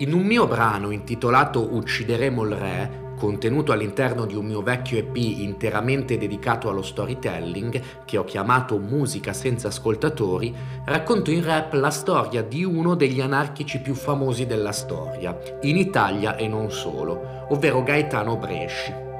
[0.00, 5.16] In un mio brano intitolato Uccideremo il re, contenuto all'interno di un mio vecchio EP
[5.16, 10.54] interamente dedicato allo storytelling, che ho chiamato Musica senza ascoltatori,
[10.84, 16.36] racconto in rap la storia di uno degli anarchici più famosi della storia, in Italia
[16.36, 19.15] e non solo, ovvero Gaetano Bresci.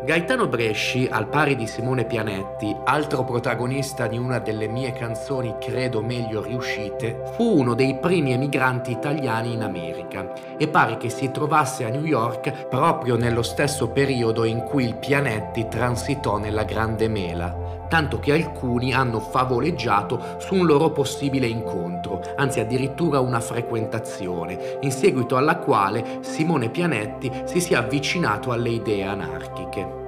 [0.00, 6.02] Gaetano Bresci, al pari di Simone Pianetti, altro protagonista di una delle mie canzoni credo
[6.02, 10.32] meglio riuscite, fu uno dei primi emigranti italiani in America.
[10.56, 14.94] E pare che si trovasse a New York proprio nello stesso periodo in cui il
[14.94, 22.22] Pianetti transitò nella Grande Mela tanto che alcuni hanno favoleggiato su un loro possibile incontro,
[22.36, 29.04] anzi addirittura una frequentazione, in seguito alla quale Simone Pianetti si sia avvicinato alle idee
[29.04, 30.06] anarchiche.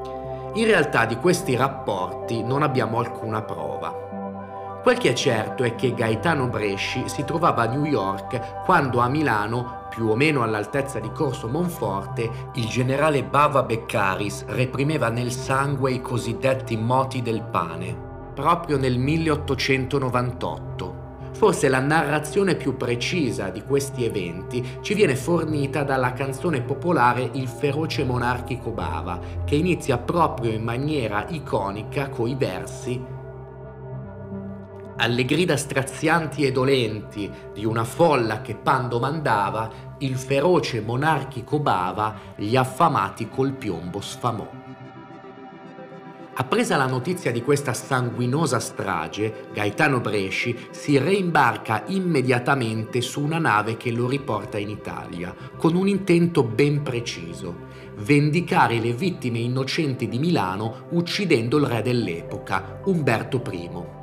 [0.55, 4.20] In realtà di questi rapporti non abbiamo alcuna prova.
[4.83, 9.09] Quel che è certo è che Gaetano Bresci si trovava a New York quando a
[9.09, 15.93] Milano più o meno all'altezza di Corso Monforte, il generale Bava Beccaris reprimeva nel sangue
[15.93, 17.95] i cosiddetti moti del pane,
[18.33, 21.09] proprio nel 1898.
[21.33, 27.49] Forse la narrazione più precisa di questi eventi ci viene fornita dalla canzone popolare Il
[27.49, 33.19] feroce monarchico Bava, che inizia proprio in maniera iconica coi versi
[35.01, 42.35] alle grida strazianti e dolenti di una folla che Pando mandava, il feroce monarchico Bava
[42.37, 44.49] gli affamati col piombo sfamò.
[46.35, 53.77] Appresa la notizia di questa sanguinosa strage, Gaetano Bresci si reimbarca immediatamente su una nave
[53.77, 60.19] che lo riporta in Italia, con un intento ben preciso, vendicare le vittime innocenti di
[60.19, 64.00] Milano uccidendo il re dell'epoca, Umberto I.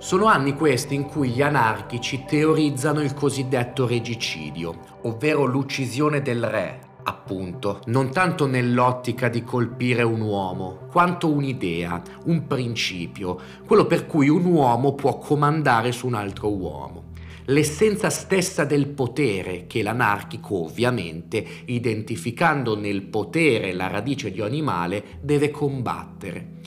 [0.00, 6.80] Sono anni questi in cui gli anarchici teorizzano il cosiddetto regicidio, ovvero l'uccisione del re,
[7.02, 14.30] appunto, non tanto nell'ottica di colpire un uomo, quanto un'idea, un principio, quello per cui
[14.30, 17.04] un uomo può comandare su un altro uomo.
[17.44, 25.18] L'essenza stessa del potere che l'anarchico, ovviamente, identificando nel potere la radice di ogni male,
[25.20, 26.58] deve combattere.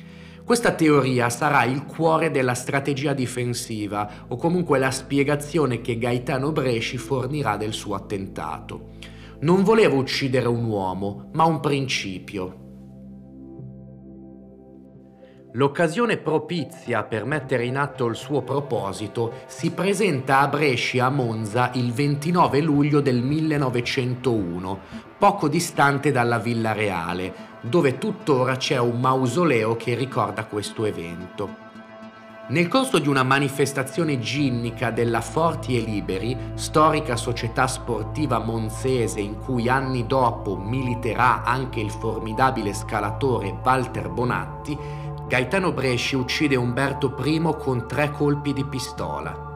[0.45, 6.97] Questa teoria sarà il cuore della strategia difensiva o comunque la spiegazione che Gaetano Bresci
[6.97, 8.89] fornirà del suo attentato.
[9.39, 12.59] Non volevo uccidere un uomo, ma un principio.
[15.53, 21.69] L'occasione propizia per mettere in atto il suo proposito si presenta a Brescia a Monza
[21.75, 24.79] il 29 luglio del 1901,
[25.23, 31.55] poco distante dalla Villa Reale, dove tuttora c'è un mausoleo che ricorda questo evento.
[32.49, 39.39] Nel corso di una manifestazione ginnica della Forti e Liberi, storica società sportiva monzese in
[39.39, 44.77] cui anni dopo militerà anche il formidabile scalatore Walter Bonatti,
[45.25, 49.52] Gaetano Bresci uccide Umberto I con tre colpi di pistola.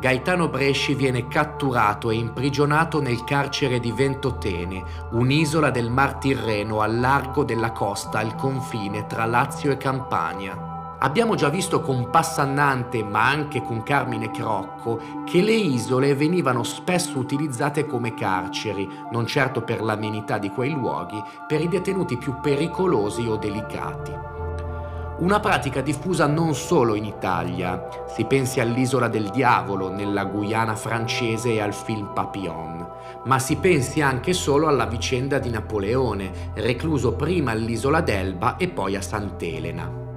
[0.00, 7.00] Gaetano Bresci viene catturato e imprigionato nel carcere di Ventotene, un'isola del Mar Tirreno al
[7.00, 10.96] largo della costa al confine tra Lazio e Campania.
[11.00, 17.18] Abbiamo già visto con Passannante, ma anche con Carmine Crocco, che le isole venivano spesso
[17.18, 23.26] utilizzate come carceri, non certo per l'amenità di quei luoghi, per i detenuti più pericolosi
[23.26, 24.37] o delicati.
[25.20, 31.54] Una pratica diffusa non solo in Italia, si pensi all'isola del diavolo nella Guyana francese
[31.54, 32.86] e al film Papillon,
[33.24, 38.94] ma si pensi anche solo alla vicenda di Napoleone, recluso prima all'isola d'Elba e poi
[38.94, 40.07] a Sant'Elena.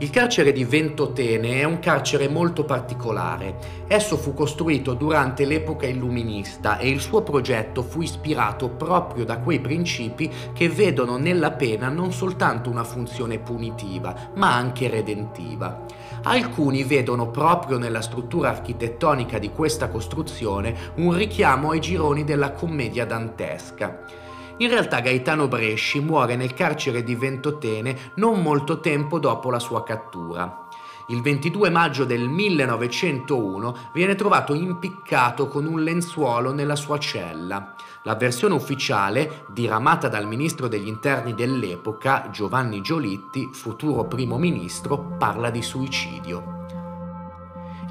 [0.00, 3.84] Il carcere di Ventotene è un carcere molto particolare.
[3.88, 9.58] Esso fu costruito durante l'epoca illuminista e il suo progetto fu ispirato proprio da quei
[9.58, 15.84] principi che vedono nella pena non soltanto una funzione punitiva, ma anche redentiva.
[16.22, 23.04] Alcuni vedono proprio nella struttura architettonica di questa costruzione un richiamo ai gironi della commedia
[23.04, 24.26] dantesca.
[24.60, 29.84] In realtà Gaetano Bresci muore nel carcere di Ventotene non molto tempo dopo la sua
[29.84, 30.66] cattura.
[31.10, 37.76] Il 22 maggio del 1901 viene trovato impiccato con un lenzuolo nella sua cella.
[38.02, 45.50] La versione ufficiale, diramata dal ministro degli interni dell'epoca, Giovanni Giolitti, futuro primo ministro, parla
[45.50, 46.66] di suicidio.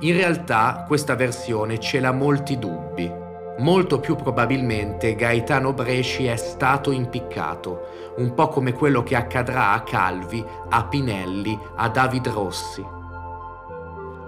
[0.02, 3.27] In realtà questa versione cela molti dubbi.
[3.60, 9.82] Molto più probabilmente Gaetano Bresci è stato impiccato, un po' come quello che accadrà a
[9.82, 12.97] Calvi, a Pinelli, a David Rossi.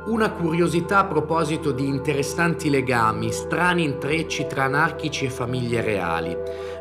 [0.09, 6.35] Una curiosità a proposito di interessanti legami, strani intrecci tra anarchici e famiglie reali.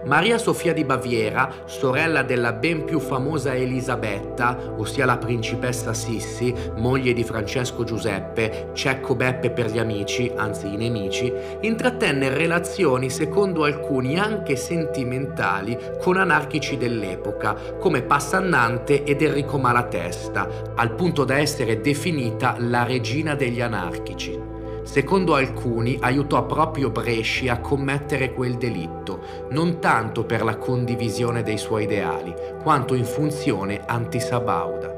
[0.07, 7.13] Maria Sofia di Baviera, sorella della ben più famosa Elisabetta, ossia la principessa Sissi, moglie
[7.13, 14.19] di Francesco Giuseppe, Cecco Beppe per gli amici, anzi i nemici, intrattenne relazioni secondo alcuni
[14.19, 22.57] anche sentimentali con anarchici dell'epoca, come Passannante ed Enrico Malatesta, al punto da essere definita
[22.59, 24.39] la regina regina degli anarchici.
[24.85, 31.59] Secondo alcuni aiutò proprio Bresci a commettere quel delitto, non tanto per la condivisione dei
[31.59, 32.33] suoi ideali,
[32.63, 34.98] quanto in funzione antisabauda.